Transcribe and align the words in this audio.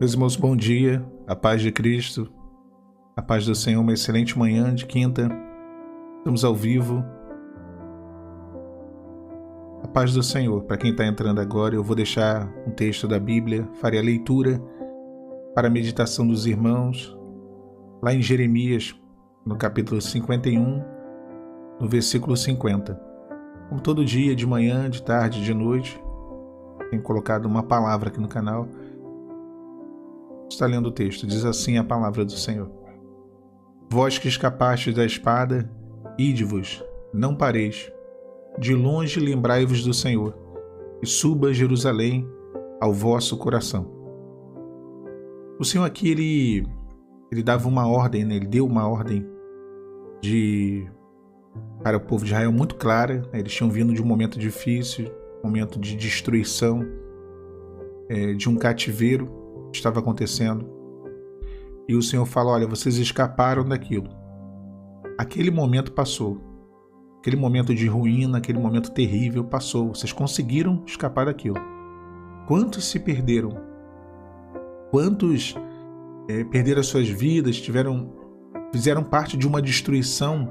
Meus 0.00 0.12
irmãos, 0.12 0.36
bom 0.36 0.54
dia, 0.54 1.04
a 1.26 1.34
paz 1.34 1.60
de 1.60 1.72
Cristo, 1.72 2.32
a 3.16 3.20
paz 3.20 3.44
do 3.44 3.54
Senhor, 3.56 3.80
uma 3.80 3.92
excelente 3.92 4.38
manhã 4.38 4.72
de 4.72 4.86
quinta. 4.86 5.28
Estamos 6.18 6.44
ao 6.44 6.54
vivo. 6.54 7.04
A 9.82 9.88
paz 9.88 10.12
do 10.14 10.22
Senhor. 10.22 10.62
Para 10.62 10.76
quem 10.76 10.92
está 10.92 11.04
entrando 11.04 11.40
agora, 11.40 11.74
eu 11.74 11.82
vou 11.82 11.96
deixar 11.96 12.48
um 12.64 12.70
texto 12.70 13.08
da 13.08 13.18
Bíblia, 13.18 13.68
farei 13.80 13.98
a 13.98 14.02
leitura 14.02 14.62
para 15.52 15.66
a 15.66 15.70
meditação 15.70 16.28
dos 16.28 16.46
irmãos, 16.46 17.18
lá 18.00 18.14
em 18.14 18.22
Jeremias, 18.22 18.94
no 19.44 19.56
capítulo 19.56 20.00
51, 20.00 20.80
no 21.80 21.88
versículo 21.88 22.36
50. 22.36 22.94
Como 23.68 23.80
todo 23.80 24.04
dia, 24.04 24.36
de 24.36 24.46
manhã, 24.46 24.88
de 24.88 25.02
tarde, 25.02 25.42
de 25.42 25.52
noite, 25.52 26.00
tenho 26.88 27.02
colocado 27.02 27.46
uma 27.46 27.64
palavra 27.64 28.10
aqui 28.10 28.20
no 28.20 28.28
canal 28.28 28.68
está 30.48 30.66
lendo 30.66 30.86
o 30.86 30.92
texto. 30.92 31.26
Diz 31.26 31.44
assim 31.44 31.78
a 31.78 31.84
palavra 31.84 32.24
do 32.24 32.32
Senhor: 32.32 32.70
Vós 33.90 34.18
que 34.18 34.28
escapastes 34.28 34.94
da 34.94 35.04
espada, 35.04 35.70
ide-vos, 36.18 36.82
não 37.12 37.34
pareis. 37.34 37.90
De 38.58 38.74
longe 38.74 39.20
lembrai-vos 39.20 39.84
do 39.84 39.94
Senhor, 39.94 40.36
e 41.00 41.06
suba 41.06 41.52
Jerusalém 41.52 42.28
ao 42.80 42.92
vosso 42.92 43.36
coração. 43.36 43.88
O 45.60 45.64
Senhor 45.64 45.84
aqui 45.84 46.10
ele 46.10 46.66
ele 47.30 47.42
dava 47.42 47.68
uma 47.68 47.86
ordem, 47.86 48.24
né? 48.24 48.36
ele 48.36 48.46
deu 48.46 48.66
uma 48.66 48.88
ordem 48.88 49.26
de 50.20 50.88
para 51.82 51.96
o 51.96 52.00
povo 52.00 52.24
de 52.24 52.30
Israel 52.30 52.50
muito 52.50 52.74
clara. 52.74 53.22
Né? 53.32 53.40
Eles 53.40 53.52
tinham 53.52 53.70
vindo 53.70 53.92
de 53.92 54.02
um 54.02 54.06
momento 54.06 54.38
difícil, 54.38 55.10
momento 55.42 55.78
de 55.78 55.94
destruição, 55.94 56.84
é, 58.08 58.32
de 58.32 58.48
um 58.48 58.56
cativeiro 58.56 59.47
estava 59.72 60.00
acontecendo. 60.00 60.68
E 61.88 61.94
o 61.94 62.02
Senhor 62.02 62.26
fala: 62.26 62.52
Olha, 62.52 62.66
vocês 62.66 62.96
escaparam 62.96 63.64
daquilo. 63.64 64.08
Aquele 65.18 65.50
momento 65.50 65.92
passou. 65.92 66.40
Aquele 67.18 67.36
momento 67.36 67.74
de 67.74 67.86
ruína, 67.86 68.38
aquele 68.38 68.58
momento 68.58 68.92
terrível 68.92 69.44
passou. 69.44 69.94
Vocês 69.94 70.12
conseguiram 70.12 70.82
escapar 70.86 71.26
daquilo. 71.26 71.56
Quantos 72.46 72.84
se 72.84 73.00
perderam? 73.00 73.50
Quantos 74.90 75.54
é, 76.28 76.44
perderam 76.44 76.80
as 76.80 76.86
suas 76.86 77.08
vidas, 77.08 77.60
tiveram, 77.60 78.12
fizeram 78.72 79.02
parte 79.02 79.36
de 79.36 79.46
uma 79.46 79.60
destruição, 79.60 80.48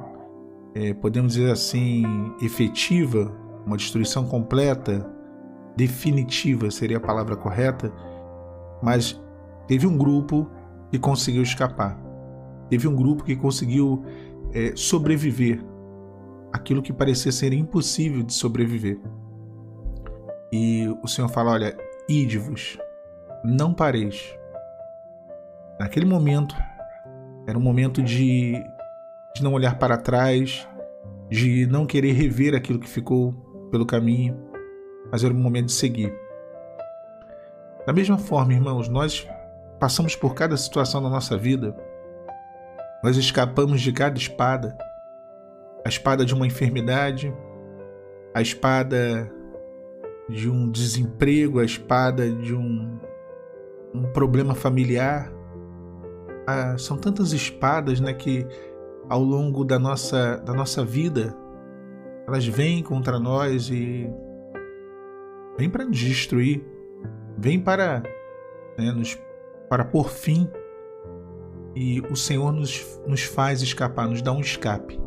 é, 0.75 0.94
podemos 0.94 1.34
dizer 1.34 1.52
assim, 1.52 2.03
efetiva, 2.41 3.34
uma 3.66 3.78
destruição 3.78 4.28
completa, 4.28 5.09
definitiva 5.75 6.72
seria 6.72 6.97
a 6.97 7.00
palavra 7.00 7.36
correta, 7.36 7.94
mas 8.82 9.22
teve 9.68 9.88
um 9.88 9.98
grupo 9.98 10.50
que 10.92 11.00
conseguiu 11.00 11.44
escapar. 11.44 11.98
Teve 12.70 12.88
um 12.88 12.96
grupo 12.96 13.24
que 13.24 13.36
conseguiu 13.36 14.04
é, 14.54 14.74
sobreviver 14.76 15.64
aquilo 16.52 16.82
que 16.82 16.94
parecia 16.94 17.32
ser 17.32 17.54
impossível 17.54 18.24
de 18.24 18.34
sobreviver. 18.34 19.00
E 20.52 20.88
o 21.04 21.08
Senhor 21.08 21.30
fala: 21.30 21.52
Olha, 21.52 21.78
ide-vos, 22.08 22.78
não 23.44 23.74
pareis. 23.74 24.36
Naquele 25.80 26.06
momento, 26.06 26.56
era 27.48 27.58
um 27.58 27.62
momento 27.62 28.02
de, 28.02 28.54
de 29.36 29.44
não 29.44 29.54
olhar 29.54 29.78
para 29.78 29.98
trás, 29.98 30.68
de 31.30 31.66
não 31.68 31.86
querer 31.86 32.14
rever 32.14 32.56
aquilo 32.56 32.80
que 32.80 32.90
ficou 32.90 33.34
pelo 33.70 33.86
caminho, 33.86 34.38
mas 35.12 35.24
era 35.24 35.34
um 35.34 35.38
momento 35.38 35.68
de 35.68 35.74
seguir. 35.74 36.14
Da 37.88 37.94
mesma 37.94 38.18
forma, 38.18 38.52
irmãos, 38.52 38.90
nós 38.90 39.25
passamos 39.80 40.14
por 40.14 40.34
cada 40.34 40.58
situação 40.58 41.02
da 41.02 41.09
nossa 41.09 41.38
vida, 41.38 41.74
nós 43.02 43.16
escapamos 43.16 43.80
de 43.80 43.94
cada 43.94 44.18
espada. 44.18 44.78
A 45.86 45.88
espada 45.88 46.26
de 46.26 46.34
uma 46.34 46.46
enfermidade, 46.46 47.34
a 48.34 48.42
espada 48.42 49.31
de 50.28 50.50
um 50.50 50.70
desemprego, 50.70 51.62
a 51.62 51.64
espada 51.64 52.30
de 52.30 52.53
um, 52.53 53.00
um 53.94 54.03
problema 54.12 54.53
familiar. 54.53 55.31
Ah, 56.46 56.78
são 56.78 56.97
tantas 56.97 57.31
espadas 57.31 58.02
né, 58.02 58.14
que 58.14 58.46
ao 59.08 59.24
longo 59.24 59.64
da 59.64 59.80
nossa, 59.80 60.36
da 60.40 60.53
nossa 60.53 60.84
vida 60.84 61.34
elas 62.28 62.46
vêm 62.46 62.84
contra 62.84 63.18
nós 63.18 63.70
e 63.70 64.09
vêm 65.58 65.70
para 65.70 65.86
destruir 65.86 66.76
vem 67.38 67.59
para, 67.59 68.03
né, 68.78 68.92
nos, 68.92 69.18
para 69.70 69.86
por 69.86 70.09
fim 70.09 70.50
e 71.75 72.02
o 72.09 72.16
Senhor 72.16 72.52
nos, 72.52 73.00
nos 73.06 73.24
faz 73.24 73.62
escapar, 73.62 74.08
nos 74.08 74.22
dá 74.22 74.31
um 74.31 74.42
escape. 74.42 75.00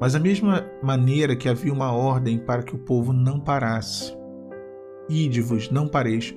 Mas 0.00 0.12
da 0.12 0.20
mesma 0.20 0.64
maneira 0.82 1.34
que 1.34 1.48
havia 1.48 1.72
uma 1.72 1.92
ordem 1.92 2.38
para 2.38 2.62
que 2.62 2.74
o 2.74 2.78
povo 2.78 3.12
não 3.12 3.40
parasse, 3.40 4.16
ide-vos, 5.08 5.70
não 5.70 5.88
pareis, 5.88 6.34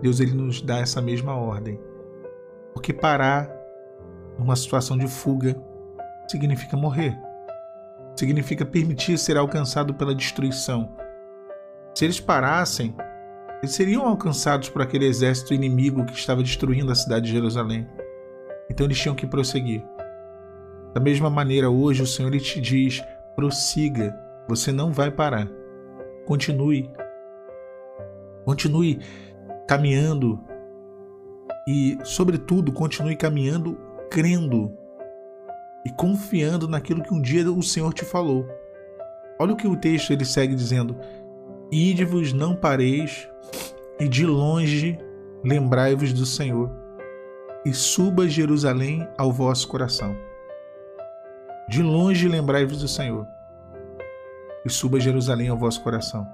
Deus 0.00 0.20
ele 0.20 0.32
nos 0.32 0.62
dá 0.62 0.78
essa 0.78 1.02
mesma 1.02 1.34
ordem. 1.34 1.78
Porque 2.72 2.92
parar 2.92 3.50
numa 4.38 4.56
situação 4.56 4.96
de 4.96 5.06
fuga 5.06 5.54
significa 6.26 6.76
morrer. 6.76 7.18
Significa 8.16 8.64
permitir 8.64 9.18
ser 9.18 9.36
alcançado 9.36 9.94
pela 9.94 10.14
destruição. 10.14 10.94
Se 11.94 12.04
eles 12.04 12.20
parassem, 12.20 12.94
eles 13.62 13.74
seriam 13.76 14.04
alcançados 14.04 14.68
por 14.68 14.82
aquele 14.82 15.06
exército 15.06 15.54
inimigo 15.54 16.04
que 16.04 16.14
estava 16.14 16.42
destruindo 16.42 16.90
a 16.90 16.96
cidade 16.96 17.26
de 17.26 17.32
Jerusalém. 17.32 17.86
Então 18.68 18.86
eles 18.86 18.98
tinham 18.98 19.14
que 19.14 19.26
prosseguir. 19.26 19.84
Da 20.92 21.00
mesma 21.00 21.30
maneira, 21.30 21.70
hoje 21.70 22.02
o 22.02 22.06
Senhor 22.06 22.32
te 22.40 22.60
diz: 22.60 23.02
prossiga, 23.36 24.18
você 24.48 24.72
não 24.72 24.92
vai 24.92 25.10
parar. 25.10 25.48
Continue. 26.26 26.90
Continue 28.44 28.98
caminhando 29.68 30.40
e, 31.68 31.96
sobretudo, 32.02 32.72
continue 32.72 33.14
caminhando 33.14 33.78
crendo 34.10 34.76
e 35.86 35.90
confiando 35.90 36.68
naquilo 36.68 37.02
que 37.02 37.14
um 37.14 37.22
dia 37.22 37.50
o 37.50 37.62
Senhor 37.62 37.94
te 37.94 38.04
falou. 38.04 38.46
Olha 39.38 39.54
o 39.54 39.56
que 39.56 39.66
o 39.66 39.76
texto 39.76 40.12
ele 40.12 40.24
segue 40.24 40.54
dizendo: 40.54 40.96
Ide-vos, 41.74 42.34
não 42.34 42.54
pareis, 42.54 43.26
e 43.98 44.06
de 44.06 44.26
longe 44.26 44.98
lembrai-vos 45.42 46.12
do 46.12 46.26
Senhor, 46.26 46.70
e 47.64 47.72
suba 47.72 48.28
Jerusalém 48.28 49.08
ao 49.16 49.32
vosso 49.32 49.66
coração. 49.68 50.14
De 51.70 51.82
longe 51.82 52.28
lembrai-vos 52.28 52.82
do 52.82 52.88
Senhor, 52.88 53.26
e 54.66 54.68
suba 54.68 55.00
Jerusalém 55.00 55.48
ao 55.48 55.56
vosso 55.56 55.82
coração. 55.82 56.28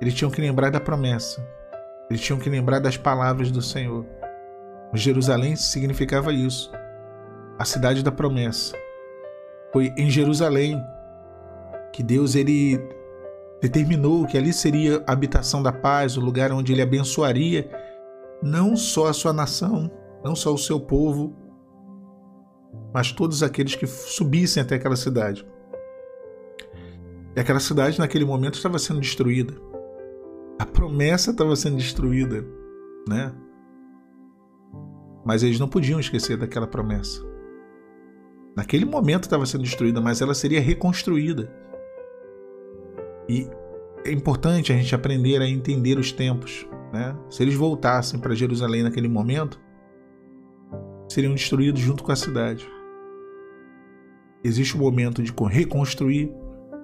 Eles 0.00 0.14
tinham 0.14 0.30
que 0.30 0.40
lembrar 0.40 0.70
da 0.70 0.78
promessa, 0.78 1.44
eles 2.08 2.22
tinham 2.22 2.38
que 2.38 2.48
lembrar 2.48 2.78
das 2.78 2.96
palavras 2.96 3.50
do 3.50 3.60
Senhor. 3.60 4.06
Jerusalém 4.94 5.56
significava 5.56 6.32
isso, 6.32 6.70
a 7.58 7.64
cidade 7.64 8.00
da 8.00 8.12
promessa. 8.12 8.76
Foi 9.72 9.92
em 9.96 10.08
Jerusalém 10.08 10.80
que 11.92 12.00
Deus 12.00 12.36
ele 12.36 12.94
determinou 13.60 14.26
que 14.26 14.36
ali 14.36 14.52
seria 14.52 15.02
a 15.06 15.12
habitação 15.12 15.62
da 15.62 15.72
paz, 15.72 16.16
o 16.16 16.20
lugar 16.20 16.52
onde 16.52 16.72
ele 16.72 16.82
abençoaria 16.82 17.70
não 18.42 18.76
só 18.76 19.06
a 19.06 19.12
sua 19.12 19.32
nação, 19.32 19.90
não 20.22 20.34
só 20.34 20.52
o 20.52 20.58
seu 20.58 20.78
povo, 20.78 21.34
mas 22.92 23.12
todos 23.12 23.42
aqueles 23.42 23.74
que 23.74 23.86
subissem 23.86 24.62
até 24.62 24.76
aquela 24.76 24.96
cidade. 24.96 25.46
E 27.34 27.40
aquela 27.40 27.60
cidade 27.60 27.98
naquele 27.98 28.24
momento 28.24 28.54
estava 28.54 28.78
sendo 28.78 29.00
destruída. 29.00 29.54
A 30.58 30.64
promessa 30.64 31.30
estava 31.30 31.54
sendo 31.54 31.76
destruída, 31.76 32.46
né? 33.08 33.34
Mas 35.24 35.42
eles 35.42 35.58
não 35.58 35.68
podiam 35.68 36.00
esquecer 36.00 36.36
daquela 36.36 36.66
promessa. 36.66 37.20
Naquele 38.56 38.86
momento 38.86 39.24
estava 39.24 39.44
sendo 39.44 39.64
destruída, 39.64 40.00
mas 40.00 40.22
ela 40.22 40.32
seria 40.32 40.60
reconstruída. 40.60 41.52
E 43.28 43.48
é 44.04 44.12
importante 44.12 44.72
a 44.72 44.76
gente 44.76 44.94
aprender 44.94 45.40
a 45.40 45.48
entender 45.48 45.98
os 45.98 46.12
tempos. 46.12 46.66
Né? 46.92 47.16
Se 47.28 47.42
eles 47.42 47.54
voltassem 47.54 48.20
para 48.20 48.34
Jerusalém 48.34 48.82
naquele 48.82 49.08
momento, 49.08 49.60
seriam 51.08 51.34
destruídos 51.34 51.80
junto 51.80 52.04
com 52.04 52.12
a 52.12 52.16
cidade. 52.16 52.68
Existe 54.44 54.76
o 54.76 54.78
momento 54.78 55.22
de 55.22 55.32
reconstruir, 55.50 56.32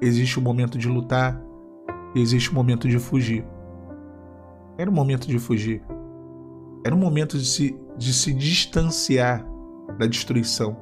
existe 0.00 0.38
o 0.38 0.42
momento 0.42 0.76
de 0.76 0.88
lutar, 0.88 1.40
existe 2.14 2.50
o 2.50 2.54
momento 2.54 2.88
de 2.88 2.98
fugir. 2.98 3.44
Era 4.76 4.90
o 4.90 4.92
momento 4.92 5.28
de 5.28 5.38
fugir. 5.38 5.82
Era 6.84 6.94
o 6.94 6.98
momento 6.98 7.38
de 7.38 7.46
se, 7.46 7.78
de 7.96 8.12
se 8.12 8.32
distanciar 8.32 9.46
da 9.96 10.06
destruição, 10.06 10.76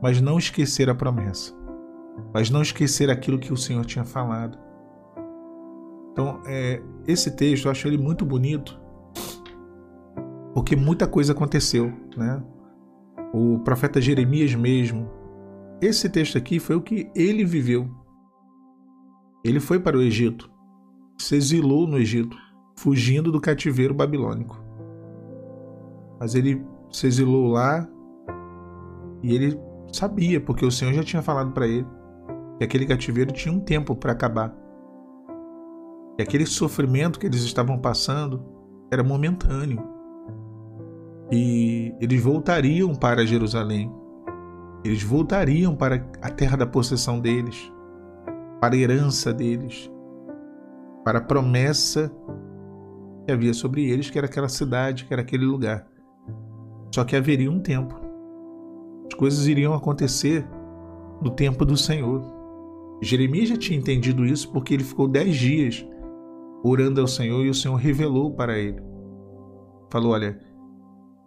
mas 0.00 0.20
não 0.20 0.38
esquecer 0.38 0.88
a 0.88 0.94
promessa 0.94 1.59
mas 2.32 2.50
não 2.50 2.62
esquecer 2.62 3.10
aquilo 3.10 3.38
que 3.38 3.52
o 3.52 3.56
Senhor 3.56 3.84
tinha 3.84 4.04
falado. 4.04 4.58
Então, 6.12 6.40
é, 6.46 6.82
esse 7.06 7.30
texto 7.34 7.66
eu 7.66 7.70
acho 7.70 7.86
ele 7.86 7.98
muito 7.98 8.24
bonito, 8.24 8.80
porque 10.54 10.76
muita 10.76 11.06
coisa 11.06 11.32
aconteceu, 11.32 11.92
né? 12.16 12.42
O 13.32 13.58
profeta 13.60 14.00
Jeremias 14.00 14.54
mesmo, 14.54 15.08
esse 15.80 16.08
texto 16.08 16.36
aqui 16.36 16.58
foi 16.58 16.76
o 16.76 16.82
que 16.82 17.10
ele 17.14 17.44
viveu. 17.44 17.88
Ele 19.44 19.60
foi 19.60 19.78
para 19.78 19.96
o 19.96 20.02
Egito, 20.02 20.50
se 21.16 21.36
exilou 21.36 21.86
no 21.86 21.96
Egito, 21.98 22.36
fugindo 22.76 23.30
do 23.30 23.40
cativeiro 23.40 23.94
babilônico. 23.94 24.62
Mas 26.18 26.34
ele 26.34 26.62
se 26.90 27.06
exilou 27.06 27.48
lá 27.48 27.88
e 29.22 29.34
ele 29.34 29.58
sabia, 29.92 30.40
porque 30.40 30.66
o 30.66 30.70
Senhor 30.70 30.92
já 30.92 31.02
tinha 31.02 31.22
falado 31.22 31.52
para 31.52 31.66
ele 31.66 31.86
que 32.60 32.64
aquele 32.64 32.84
cativeiro 32.84 33.32
tinha 33.32 33.54
um 33.54 33.58
tempo 33.58 33.96
para 33.96 34.12
acabar. 34.12 34.54
E 36.18 36.22
aquele 36.22 36.44
sofrimento 36.44 37.18
que 37.18 37.24
eles 37.26 37.40
estavam 37.40 37.78
passando 37.78 38.44
era 38.92 39.02
momentâneo. 39.02 39.82
E 41.32 41.94
eles 41.98 42.22
voltariam 42.22 42.94
para 42.94 43.24
Jerusalém. 43.24 43.90
Eles 44.84 45.02
voltariam 45.02 45.74
para 45.74 46.06
a 46.20 46.28
terra 46.28 46.58
da 46.58 46.66
possessão 46.66 47.18
deles, 47.18 47.72
para 48.60 48.74
a 48.74 48.78
herança 48.78 49.32
deles, 49.32 49.90
para 51.02 51.18
a 51.18 51.22
promessa 51.22 52.12
que 53.24 53.32
havia 53.32 53.54
sobre 53.54 53.88
eles, 53.88 54.10
que 54.10 54.18
era 54.18 54.26
aquela 54.26 54.50
cidade, 54.50 55.06
que 55.06 55.14
era 55.14 55.22
aquele 55.22 55.46
lugar. 55.46 55.86
Só 56.94 57.04
que 57.04 57.16
haveria 57.16 57.50
um 57.50 57.60
tempo. 57.60 57.98
As 59.06 59.14
coisas 59.14 59.46
iriam 59.46 59.72
acontecer 59.72 60.46
no 61.22 61.30
tempo 61.30 61.64
do 61.64 61.74
Senhor. 61.74 62.39
Jeremias 63.00 63.48
já 63.48 63.56
tinha 63.56 63.78
entendido 63.78 64.26
isso 64.26 64.50
porque 64.52 64.74
ele 64.74 64.84
ficou 64.84 65.08
dez 65.08 65.34
dias 65.36 65.86
orando 66.62 67.00
ao 67.00 67.06
Senhor 67.06 67.44
e 67.44 67.48
o 67.48 67.54
Senhor 67.54 67.76
revelou 67.76 68.34
para 68.34 68.58
ele. 68.58 68.80
Falou: 69.90 70.12
Olha, 70.12 70.38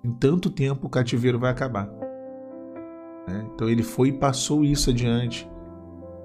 em 0.04 0.12
tanto 0.12 0.50
tempo 0.50 0.88
o 0.88 0.90
cativeiro 0.90 1.40
vai 1.40 1.52
acabar. 1.52 1.88
Né? 3.28 3.50
Então 3.54 3.68
ele 3.68 3.84
foi 3.84 4.10
e 4.10 4.14
passou 4.14 4.64
isso 4.64 4.90
adiante. 4.90 5.50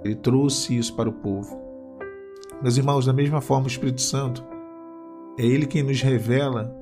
Ele 0.05 0.15
trouxe 0.15 0.77
isso 0.77 0.95
para 0.95 1.09
o 1.09 1.13
povo. 1.13 1.59
Meus 2.63 2.77
irmãos, 2.77 3.07
da 3.07 3.13
mesma 3.13 3.41
forma, 3.41 3.65
o 3.65 3.69
Espírito 3.69 4.01
Santo 4.01 4.45
é 5.39 5.45
Ele 5.45 5.67
quem 5.67 5.83
nos 5.83 6.03
revela 6.03 6.75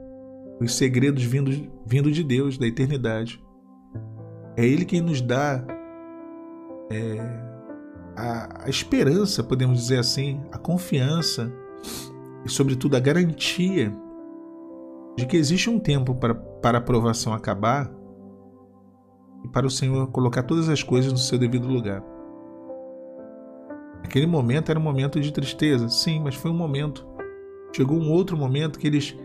os 0.60 0.74
segredos 0.74 1.22
vindos 1.22 1.60
vindo 1.84 2.10
de 2.10 2.24
Deus, 2.24 2.56
da 2.56 2.66
eternidade. 2.66 3.42
É 4.56 4.64
Ele 4.64 4.84
quem 4.84 5.02
nos 5.02 5.20
dá 5.20 5.62
é, 6.90 7.45
a, 8.16 8.64
a 8.64 8.68
esperança, 8.68 9.44
podemos 9.44 9.78
dizer 9.78 9.98
assim, 9.98 10.40
a 10.50 10.58
confiança 10.58 11.52
e, 12.44 12.50
sobretudo, 12.50 12.96
a 12.96 13.00
garantia 13.00 13.92
de 15.16 15.26
que 15.26 15.36
existe 15.36 15.68
um 15.68 15.78
tempo 15.78 16.14
para, 16.14 16.34
para 16.34 16.78
a 16.78 16.80
aprovação 16.80 17.32
acabar 17.32 17.90
e 19.44 19.48
para 19.48 19.66
o 19.66 19.70
Senhor 19.70 20.08
colocar 20.08 20.42
todas 20.42 20.68
as 20.68 20.82
coisas 20.82 21.12
no 21.12 21.18
seu 21.18 21.38
devido 21.38 21.68
lugar. 21.68 22.02
Aquele 24.02 24.26
momento 24.26 24.70
era 24.70 24.78
um 24.78 24.82
momento 24.82 25.20
de 25.20 25.32
tristeza, 25.32 25.88
sim, 25.88 26.20
mas 26.20 26.34
foi 26.34 26.50
um 26.50 26.56
momento. 26.56 27.06
Chegou 27.74 27.98
um 27.98 28.10
outro 28.10 28.36
momento 28.36 28.78
que 28.78 28.86
eles 28.86 29.16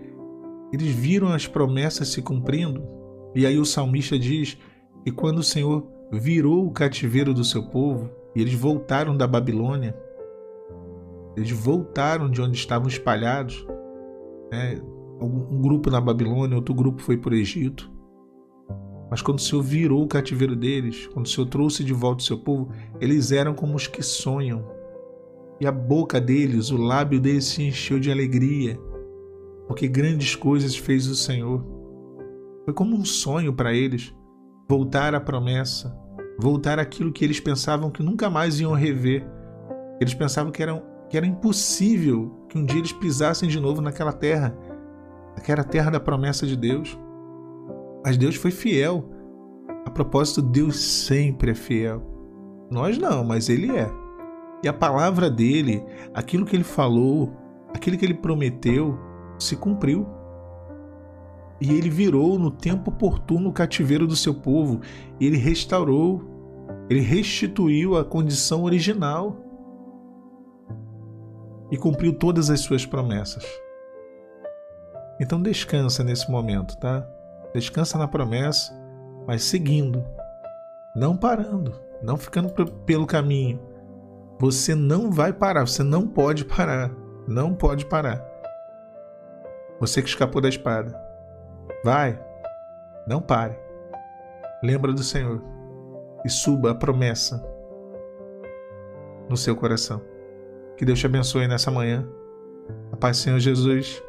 eles 0.73 0.87
viram 0.87 1.33
as 1.33 1.47
promessas 1.47 2.07
se 2.07 2.21
cumprindo. 2.21 2.81
E 3.35 3.45
aí 3.45 3.57
o 3.57 3.65
salmista 3.65 4.17
diz 4.17 4.57
que 5.03 5.11
quando 5.11 5.39
o 5.39 5.43
Senhor 5.43 5.85
virou 6.11 6.65
o 6.65 6.71
cativeiro 6.71 7.33
do 7.33 7.43
seu 7.43 7.63
povo 7.63 8.09
e 8.35 8.41
eles 8.41 8.53
voltaram 8.53 9.15
da 9.15 9.27
Babilônia, 9.27 9.95
eles 11.35 11.51
voltaram 11.51 12.29
de 12.29 12.41
onde 12.41 12.57
estavam 12.57 12.87
espalhados, 12.87 13.65
né? 14.51 14.81
um 15.21 15.61
grupo 15.61 15.89
na 15.89 16.01
Babilônia, 16.01 16.55
outro 16.55 16.73
grupo 16.73 17.01
foi 17.01 17.15
para 17.17 17.33
o 17.33 17.37
Egito. 17.37 17.91
Mas 19.09 19.21
quando 19.21 19.39
o 19.39 19.41
Senhor 19.41 19.61
virou 19.61 20.03
o 20.03 20.07
cativeiro 20.07 20.55
deles, 20.55 21.07
quando 21.07 21.25
o 21.25 21.29
Senhor 21.29 21.47
trouxe 21.47 21.83
de 21.83 21.93
volta 21.93 22.23
o 22.23 22.25
seu 22.25 22.37
povo, 22.37 22.71
eles 22.99 23.31
eram 23.31 23.53
como 23.53 23.75
os 23.75 23.85
que 23.85 24.01
sonham. 24.01 24.65
E 25.59 25.67
a 25.67 25.71
boca 25.71 26.19
deles, 26.19 26.71
o 26.71 26.77
lábio 26.77 27.19
deles 27.19 27.45
se 27.45 27.61
encheu 27.61 27.99
de 27.99 28.09
alegria, 28.09 28.79
porque 29.67 29.87
grandes 29.87 30.35
coisas 30.35 30.75
fez 30.75 31.07
o 31.07 31.15
Senhor. 31.15 31.63
Foi 32.63 32.73
como 32.73 32.95
um 32.95 33.03
sonho 33.05 33.53
para 33.53 33.73
eles 33.73 34.15
voltar 34.67 35.13
à 35.13 35.19
promessa, 35.19 35.95
voltar 36.41 36.79
àquilo 36.79 37.11
que 37.11 37.23
eles 37.23 37.39
pensavam 37.39 37.91
que 37.91 38.01
nunca 38.01 38.29
mais 38.29 38.59
iam 38.59 38.73
rever. 38.73 39.23
Eles 39.99 40.13
pensavam 40.15 40.51
que 40.51 40.63
era, 40.63 40.81
que 41.09 41.15
era 41.15 41.25
impossível 41.25 42.45
que 42.49 42.57
um 42.57 42.65
dia 42.65 42.79
eles 42.79 42.91
pisassem 42.91 43.47
de 43.47 43.59
novo 43.59 43.81
naquela 43.81 44.11
terra, 44.11 44.57
aquela 45.37 45.63
terra 45.63 45.91
da 45.91 45.99
promessa 45.99 46.47
de 46.47 46.57
Deus. 46.57 46.97
Mas 48.03 48.17
Deus 48.17 48.35
foi 48.35 48.49
fiel. 48.49 49.07
A 49.85 49.91
propósito, 49.91 50.41
Deus 50.41 50.79
sempre 50.79 51.51
é 51.51 51.55
fiel. 51.55 52.01
Nós 52.71 52.97
não, 52.97 53.23
mas 53.23 53.47
Ele 53.47 53.71
é. 53.77 53.89
E 54.63 54.67
a 54.67 54.73
palavra 54.73 55.29
dele, 55.29 55.83
aquilo 56.13 56.45
que 56.45 56.55
ele 56.55 56.63
falou, 56.63 57.31
aquilo 57.73 57.97
que 57.97 58.05
ele 58.05 58.13
prometeu, 58.13 58.97
se 59.39 59.55
cumpriu. 59.55 60.07
E 61.61 61.71
ele 61.71 61.91
virou 61.91 62.39
no 62.39 62.49
tempo 62.49 62.89
oportuno 62.89 63.49
o 63.49 63.53
cativeiro 63.53 64.07
do 64.07 64.15
seu 64.15 64.33
povo. 64.33 64.81
Ele 65.19 65.37
restaurou, 65.37 66.23
ele 66.89 67.01
restituiu 67.01 67.95
a 67.95 68.03
condição 68.03 68.63
original 68.63 69.37
e 71.71 71.77
cumpriu 71.77 72.13
todas 72.13 72.49
as 72.49 72.61
suas 72.61 72.83
promessas. 72.83 73.45
Então 75.19 75.39
descansa 75.39 76.03
nesse 76.03 76.29
momento, 76.31 76.75
tá? 76.77 77.07
Descansa 77.53 77.95
na 77.95 78.07
promessa, 78.07 78.73
mas 79.27 79.43
seguindo, 79.43 80.03
não 80.95 81.15
parando, 81.15 81.79
não 82.01 82.17
ficando 82.17 82.51
pelo 82.85 83.05
caminho. 83.05 83.59
Você 84.39 84.73
não 84.73 85.11
vai 85.11 85.31
parar, 85.31 85.67
você 85.67 85.83
não 85.83 86.07
pode 86.07 86.43
parar, 86.43 86.91
não 87.27 87.53
pode 87.53 87.85
parar. 87.85 88.25
Você 89.79 90.01
que 90.01 90.09
escapou 90.09 90.41
da 90.41 90.49
espada, 90.49 91.10
vai, 91.83 92.19
não 93.07 93.21
pare. 93.21 93.57
Lembra 94.63 94.93
do 94.93 95.03
Senhor 95.03 95.41
e 96.23 96.29
suba 96.29 96.71
a 96.71 96.75
promessa 96.75 97.43
no 99.29 99.35
seu 99.35 99.55
coração. 99.55 100.01
Que 100.77 100.85
Deus 100.85 100.99
te 100.99 101.05
abençoe 101.05 101.47
nessa 101.47 101.71
manhã. 101.71 102.07
A 102.91 102.97
paz 102.97 103.17
do 103.17 103.21
Senhor 103.23 103.39
Jesus 103.39 104.01